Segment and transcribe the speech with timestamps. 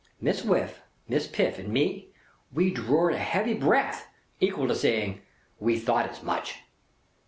[0.19, 2.09] Miss Whiff, Miss Piff and me,
[2.51, 4.07] we drored a heavy breath,
[4.39, 5.21] equal to saying,
[5.59, 6.57] "We thought as much!"